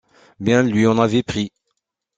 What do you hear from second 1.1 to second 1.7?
pris.